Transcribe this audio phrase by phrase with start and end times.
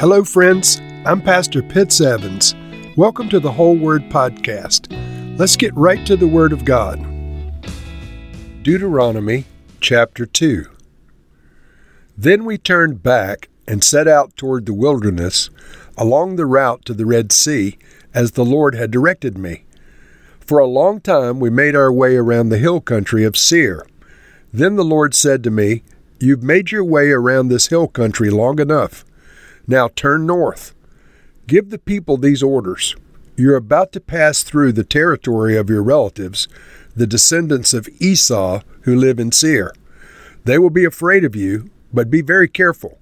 [0.00, 0.80] Hello, friends.
[1.04, 2.54] I'm Pastor Pitts Evans.
[2.96, 4.86] Welcome to the Whole Word Podcast.
[5.36, 7.04] Let's get right to the Word of God.
[8.62, 9.44] Deuteronomy
[9.80, 10.66] chapter 2.
[12.16, 15.50] Then we turned back and set out toward the wilderness
[15.96, 17.76] along the route to the Red Sea,
[18.14, 19.64] as the Lord had directed me.
[20.38, 23.84] For a long time we made our way around the hill country of Seir.
[24.52, 25.82] Then the Lord said to me,
[26.20, 29.04] You've made your way around this hill country long enough.
[29.70, 30.74] Now turn north.
[31.46, 32.96] Give the people these orders.
[33.36, 36.48] You're about to pass through the territory of your relatives,
[36.96, 39.74] the descendants of Esau who live in Seir.
[40.44, 42.98] They will be afraid of you, but be very careful.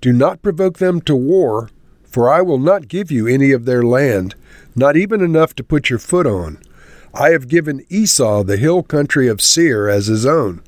[0.00, 1.70] Do not provoke them to war,
[2.04, 4.36] for I will not give you any of their land,
[4.76, 6.62] not even enough to put your foot on.
[7.12, 10.62] I have given Esau the hill country of Seir as his own.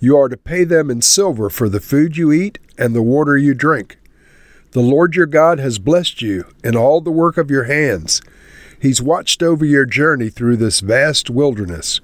[0.00, 3.36] You are to pay them in silver for the food you eat and the water
[3.36, 3.98] you drink.
[4.72, 8.22] The Lord your God has blessed you in all the work of your hands.
[8.80, 12.00] He's watched over your journey through this vast wilderness.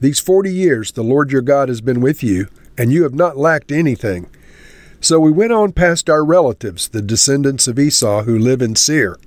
[0.00, 2.46] These forty years the Lord your God has been with you,
[2.78, 4.30] and you have not lacked anything.
[5.00, 9.18] So we went on past our relatives, the descendants of Esau who live in Seir.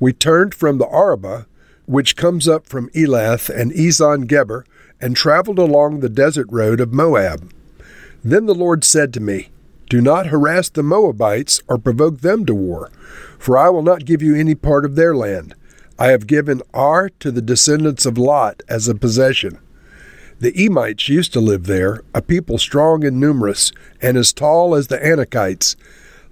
[0.00, 1.46] We turned from the Arabah,
[1.86, 4.66] which comes up from Elath and Ezion Geber,
[5.00, 7.52] and traveled along the desert road of Moab.
[8.24, 9.50] Then the Lord said to me,
[9.88, 12.90] Do not harass the Moabites or provoke them to war,
[13.38, 15.54] for I will not give you any part of their land.
[15.98, 19.58] I have given Ar to the descendants of Lot as a possession.
[20.40, 24.88] The Emites used to live there, a people strong and numerous, and as tall as
[24.88, 25.76] the Anakites.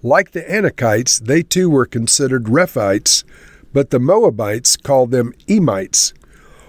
[0.02, 3.24] Like the Anakites, they too were considered Rephaites,
[3.72, 6.12] but the Moabites called them Emites.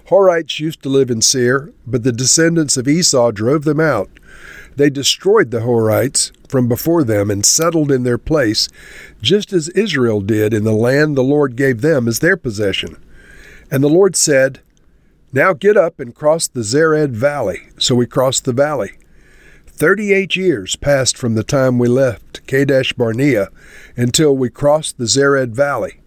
[0.09, 4.09] Horites used to live in Seir, but the descendants of Esau drove them out.
[4.75, 8.69] They destroyed the Horites from before them and settled in their place,
[9.21, 12.97] just as Israel did in the land the Lord gave them as their possession.
[13.71, 14.59] And the Lord said,
[15.33, 17.69] Now get up and cross the Zered Valley.
[17.77, 18.91] So we crossed the valley.
[19.67, 23.49] Thirty eight years passed from the time we left Kadesh Barnea
[23.97, 25.99] until we crossed the Zered Valley.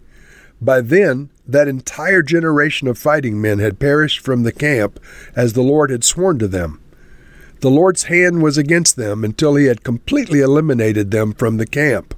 [0.61, 4.99] By then, that entire generation of fighting men had perished from the camp,
[5.35, 6.81] as the Lord had sworn to them.
[7.61, 12.15] The Lord's hand was against them until he had completely eliminated them from the camp.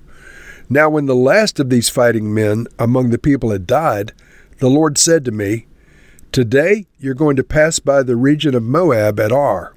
[0.69, 4.13] Now, when the last of these fighting men among the people had died,
[4.59, 5.67] the Lord said to me,
[6.31, 9.75] Today you're going to pass by the region of Moab at Ar.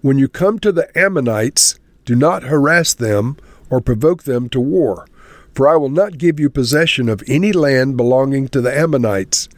[0.00, 3.36] When you come to the Ammonites, do not harass them
[3.68, 5.06] or provoke them to war
[5.54, 9.48] for I will not give you possession of any land belonging to the Ammonites.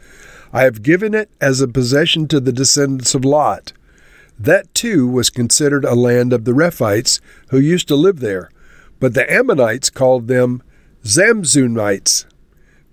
[0.53, 3.72] I have given it as a possession to the descendants of Lot.
[4.39, 8.50] That too was considered a land of the Rephaites who used to live there,
[9.00, 10.62] but the Ammonites called them
[11.05, 12.25] Zamzummites.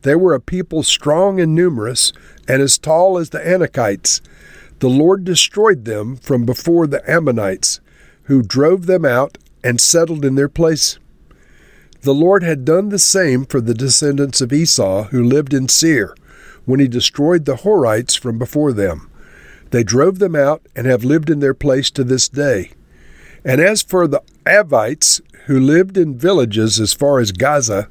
[0.04, 2.12] They were a people strong and numerous,
[2.48, 4.22] and as tall as the Anakites.
[4.80, 7.80] The Lord destroyed them from before the Ammonites,
[8.24, 10.98] who drove them out and settled in their place.
[12.02, 16.16] The Lord had done the same for the descendants of Esau who lived in Seir,
[16.66, 19.11] when he destroyed the Horites from before them.
[19.72, 22.72] They drove them out and have lived in their place to this day.
[23.44, 27.90] And as for the Avites who lived in villages as far as Gaza,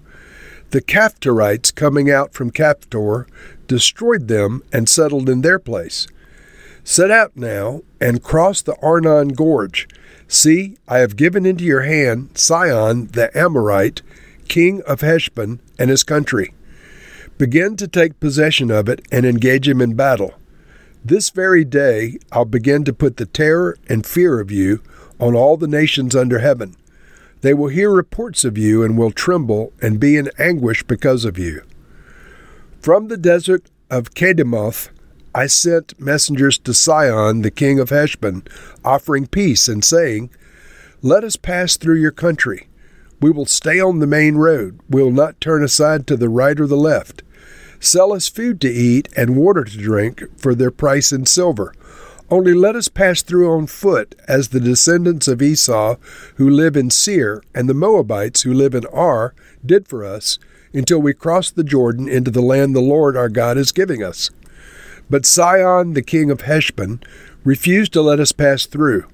[0.70, 3.26] the Caphtorites coming out from Caphtor
[3.66, 6.06] destroyed them and settled in their place.
[6.84, 9.88] Set out now and cross the Arnon Gorge
[10.32, 14.00] See, I have given into your hand Sihon the Amorite,
[14.47, 16.54] king of Heshbon, and his country.
[17.36, 20.34] Begin to take possession of it and engage him in battle.
[21.05, 24.83] This very day I'll begin to put the terror and fear of you
[25.19, 26.77] on all the nations under heaven.
[27.41, 31.39] They will hear reports of you and will tremble and be in anguish because of
[31.39, 31.62] you.
[32.81, 34.91] From the desert of Kedemoth
[35.34, 38.43] I sent messengers to Sihon, the king of Heshbon,
[38.84, 40.31] offering peace and saying,
[41.03, 42.69] Let us pass through your country.
[43.21, 44.81] We will stay on the main road.
[44.89, 47.22] We will not turn aside to the right or the left.
[47.80, 51.74] Sell us food to eat and water to drink for their price in silver.
[52.30, 55.97] Only let us pass through on foot, as the descendants of Esau
[56.36, 59.34] who live in Seir and the Moabites who live in Ar
[59.65, 60.38] did for us,
[60.72, 64.30] until we cross the Jordan into the land the Lord our God is giving us.
[65.09, 67.03] But Sihon, the king of Heshbon,
[67.42, 69.06] refused to let us pass through.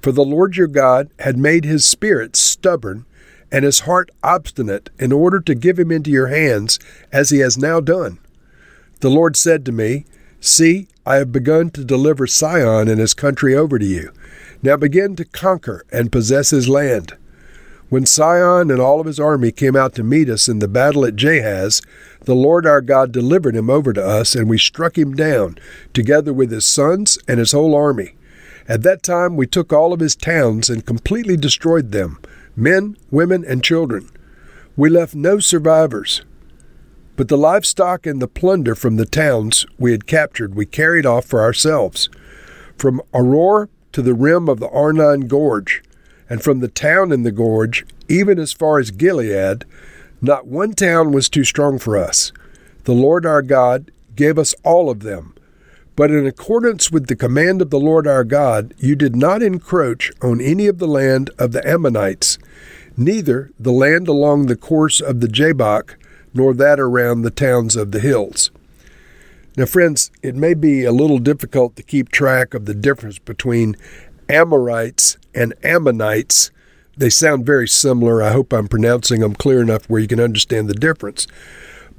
[0.00, 3.06] For the Lord your God had made his spirit stubborn
[3.52, 6.78] and his heart obstinate in order to give him into your hands,
[7.12, 8.18] as he has now done.
[9.00, 10.06] The Lord said to me,
[10.40, 14.10] See, I have begun to deliver Sihon and his country over to you.
[14.62, 17.16] Now begin to conquer and possess his land.
[17.90, 21.04] When Sihon and all of his army came out to meet us in the battle
[21.04, 21.82] at Jahaz,
[22.20, 25.58] the Lord our God delivered him over to us, and we struck him down,
[25.92, 28.14] together with his sons and his whole army.
[28.66, 32.18] At that time we took all of his towns and completely destroyed them
[32.56, 34.08] men, women, and children.
[34.76, 36.22] We left no survivors.
[37.16, 41.26] But the livestock and the plunder from the towns we had captured we carried off
[41.26, 42.08] for ourselves.
[42.76, 45.82] From Aroer to the rim of the Arnon Gorge,
[46.28, 49.66] and from the town in the gorge, even as far as Gilead,
[50.22, 52.32] not one town was too strong for us.
[52.84, 55.34] The Lord our God gave us all of them.
[55.94, 60.10] But in accordance with the command of the Lord our God, you did not encroach
[60.22, 62.38] on any of the land of the Ammonites,
[62.96, 65.96] neither the land along the course of the Jabbok,
[66.34, 68.50] nor that around the towns of the hills.
[69.54, 73.76] Now, friends, it may be a little difficult to keep track of the difference between
[74.30, 76.50] Amorites and Ammonites.
[76.96, 78.22] They sound very similar.
[78.22, 81.26] I hope I'm pronouncing them clear enough where you can understand the difference.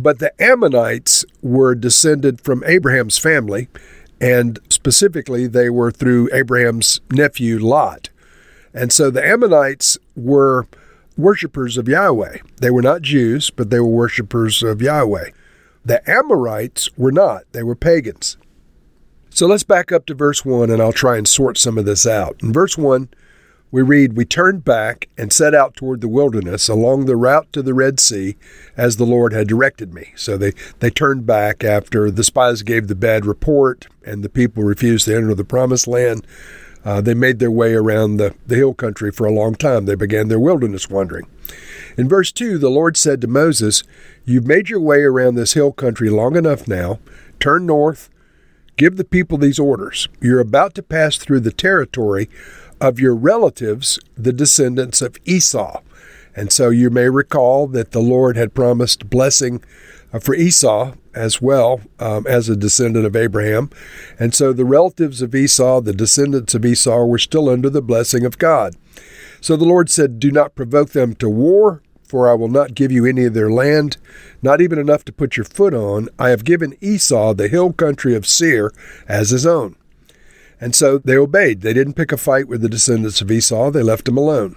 [0.04, 3.70] But the Ammonites were descended from Abraham's family,
[4.20, 8.10] and specifically, they were through Abraham's nephew Lot.
[8.74, 10.68] And so the Ammonites were
[11.16, 12.40] worshippers of Yahweh.
[12.58, 15.30] They were not Jews, but they were worshippers of Yahweh.
[15.86, 18.36] The Amorites were not, they were pagans.
[19.30, 22.06] So let's back up to verse 1 and I'll try and sort some of this
[22.06, 22.44] out.
[22.44, 23.08] In verse 1,
[23.74, 27.64] we read, We turned back and set out toward the wilderness along the route to
[27.64, 28.36] the Red Sea
[28.78, 30.14] as the Lord had directed me.
[30.16, 34.62] So they, they turned back after the spies gave the bad report and the people
[34.62, 36.28] refused to enter the promised land.
[36.86, 39.86] Uh, they made their way around the, the hill country for a long time.
[39.86, 41.26] They began their wilderness wandering.
[41.98, 43.82] In verse 2, the Lord said to Moses,
[44.24, 47.00] You've made your way around this hill country long enough now.
[47.40, 48.12] Turn north
[48.76, 50.08] Give the people these orders.
[50.20, 52.28] You're about to pass through the territory
[52.84, 55.82] of your relatives, the descendants of Esau.
[56.36, 59.64] And so you may recall that the Lord had promised blessing
[60.12, 63.70] uh, for Esau as well um, as a descendant of Abraham.
[64.20, 68.26] And so the relatives of Esau, the descendants of Esau, were still under the blessing
[68.26, 68.76] of God.
[69.40, 72.92] So the Lord said, Do not provoke them to war, for I will not give
[72.92, 73.96] you any of their land,
[74.42, 76.10] not even enough to put your foot on.
[76.20, 78.74] I have given Esau the hill country of Seir
[79.08, 79.78] as his own.
[80.64, 81.60] And so they obeyed.
[81.60, 84.56] They didn't pick a fight with the descendants of Esau, they left him alone.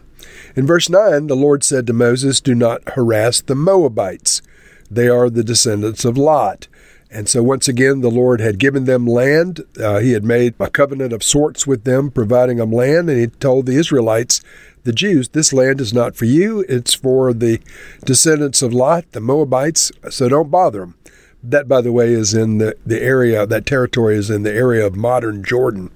[0.54, 4.40] In verse 9, the Lord said to Moses, Do not harass the Moabites.
[4.88, 6.68] They are the descendants of Lot.
[7.10, 9.64] And so, once again, the Lord had given them land.
[9.82, 13.10] Uh, he had made a covenant of sorts with them, providing them land.
[13.10, 14.40] And he told the Israelites
[14.84, 17.60] the Jews, this land is not for you, it's for the
[18.04, 20.94] descendants of Lot, the Moabites, so don't bother them.
[21.42, 24.86] That, by the way, is in the, the area, that territory is in the area
[24.86, 25.90] of modern Jordan.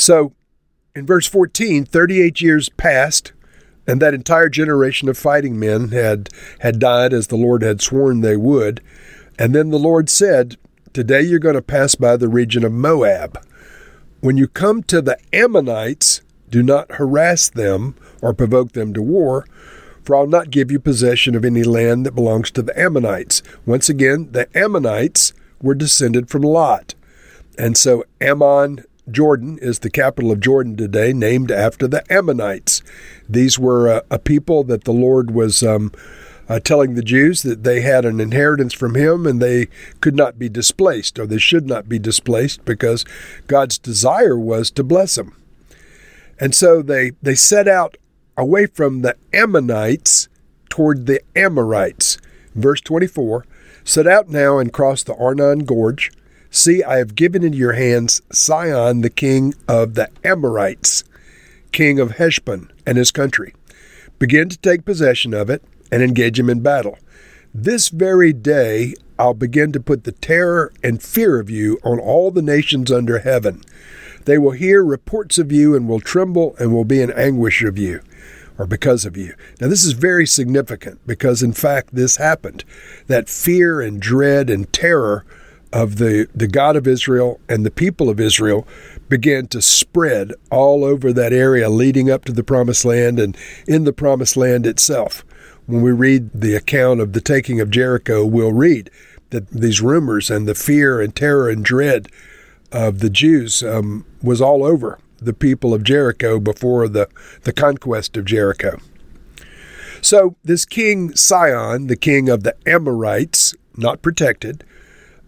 [0.00, 0.32] So,
[0.94, 3.32] in verse 14, 38 years passed,
[3.86, 6.30] and that entire generation of fighting men had,
[6.60, 8.80] had died as the Lord had sworn they would.
[9.38, 10.56] And then the Lord said,
[10.94, 13.44] Today you're going to pass by the region of Moab.
[14.20, 19.46] When you come to the Ammonites, do not harass them or provoke them to war,
[20.02, 23.42] for I'll not give you possession of any land that belongs to the Ammonites.
[23.66, 26.94] Once again, the Ammonites were descended from Lot.
[27.58, 32.82] And so Ammon, Jordan, is the capital of Jordan today, named after the Ammonites.
[33.28, 35.92] These were a, a people that the Lord was um,
[36.48, 39.68] uh, telling the Jews that they had an inheritance from Him and they
[40.00, 43.04] could not be displaced, or they should not be displaced, because
[43.46, 45.36] God's desire was to bless them.
[46.40, 47.96] And so they, they set out
[48.36, 50.28] away from the Ammonites
[50.68, 52.18] toward the Amorites.
[52.54, 53.46] Verse 24
[53.84, 56.10] Set out now and cross the Arnon Gorge.
[56.50, 61.04] See, I have given into your hands Sihon, the king of the Amorites,
[61.70, 63.54] king of Heshbon and his country.
[64.18, 66.98] Begin to take possession of it and engage him in battle.
[67.54, 72.30] This very day I'll begin to put the terror and fear of you on all
[72.30, 73.62] the nations under heaven.
[74.24, 77.78] They will hear reports of you and will tremble and will be in anguish of
[77.78, 78.00] you
[78.58, 79.34] or because of you.
[79.60, 82.64] Now, this is very significant because, in fact, this happened.
[83.06, 85.24] That fear and dread and terror
[85.72, 88.66] of the, the God of Israel and the people of Israel
[89.08, 93.36] began to spread all over that area leading up to the promised land and
[93.66, 95.24] in the promised land itself.
[95.66, 98.90] When we read the account of the taking of Jericho, we'll read
[99.30, 102.08] that these rumors and the fear and terror and dread
[102.72, 107.08] of the Jews um, was all over the people of Jericho before the,
[107.42, 108.80] the conquest of Jericho.
[110.02, 114.64] So, this king Sihon, the king of the Amorites, not protected,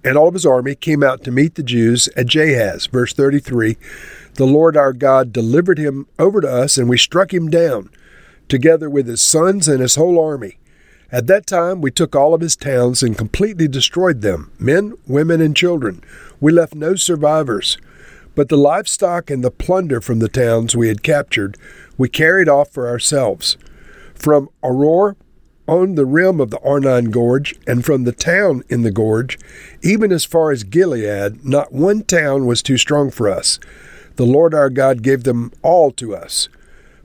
[0.05, 2.91] and all of his army came out to meet the Jews at Jahaz.
[2.91, 3.77] Verse 33
[4.35, 7.91] The Lord our God delivered him over to us, and we struck him down,
[8.49, 10.59] together with his sons and his whole army.
[11.11, 15.41] At that time, we took all of his towns and completely destroyed them men, women,
[15.41, 16.03] and children.
[16.41, 17.77] We left no survivors.
[18.35, 21.59] But the livestock and the plunder from the towns we had captured,
[21.99, 23.59] we carried off for ourselves.
[24.15, 25.17] From Aroer
[25.69, 29.39] on the rim of the Arnon Gorge, and from the town in the gorge,
[29.83, 33.61] even as far as Gilead, not one town was too strong for us.
[34.17, 36.49] The Lord our God gave them all to us.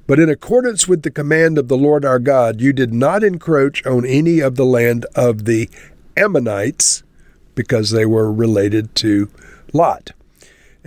[0.07, 3.85] But in accordance with the command of the Lord our God, you did not encroach
[3.85, 5.69] on any of the land of the
[6.15, 7.03] Ammonites,
[7.55, 9.29] because they were related to
[9.73, 10.11] Lot.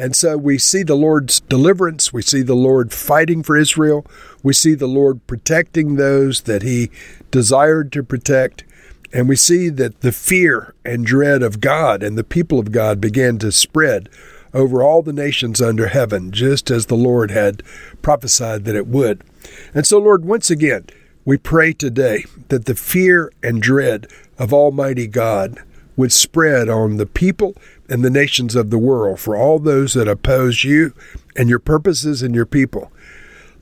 [0.00, 2.10] And so we see the Lord's deliverance.
[2.10, 4.06] We see the Lord fighting for Israel.
[4.42, 6.90] We see the Lord protecting those that he
[7.30, 8.64] desired to protect.
[9.12, 12.98] And we see that the fear and dread of God and the people of God
[12.98, 14.08] began to spread
[14.54, 17.62] over all the nations under heaven, just as the Lord had
[18.00, 19.22] prophesied that it would.
[19.74, 20.86] And so, Lord, once again,
[21.26, 24.06] we pray today that the fear and dread
[24.38, 25.62] of Almighty God
[26.00, 27.54] would spread on the people
[27.88, 30.94] and the nations of the world, for all those that oppose you
[31.36, 32.90] and your purposes and your people.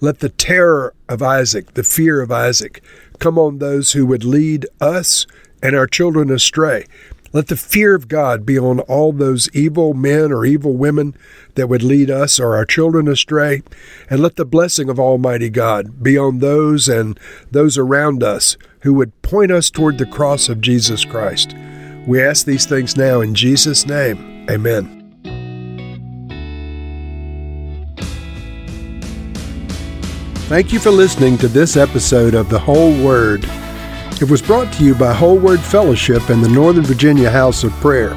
[0.00, 2.82] Let the terror of Isaac, the fear of Isaac,
[3.18, 5.26] come on those who would lead us
[5.60, 6.86] and our children astray.
[7.32, 11.14] Let the fear of God be on all those evil men or evil women
[11.56, 13.62] that would lead us or our children astray.
[14.08, 17.18] And let the blessing of Almighty God be on those and
[17.50, 21.54] those around us who would point us toward the cross of Jesus Christ.
[22.06, 24.46] We ask these things now in Jesus' name.
[24.50, 24.98] Amen.
[30.48, 33.44] Thank you for listening to this episode of The Whole Word.
[34.20, 37.72] It was brought to you by Whole Word Fellowship and the Northern Virginia House of
[37.72, 38.16] Prayer.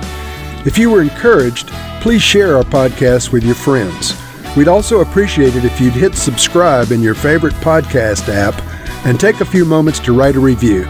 [0.65, 1.67] If you were encouraged,
[2.00, 4.13] please share our podcast with your friends.
[4.55, 8.59] We'd also appreciate it if you'd hit subscribe in your favorite podcast app
[9.05, 10.88] and take a few moments to write a review.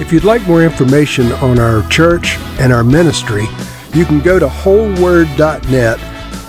[0.00, 3.46] If you'd like more information on our church and our ministry,
[3.94, 5.98] you can go to wholeword.net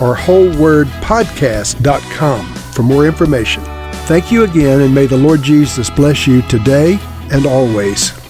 [0.00, 3.62] or wholewordpodcast.com for more information.
[4.06, 6.98] Thank you again, and may the Lord Jesus bless you today
[7.30, 8.23] and always.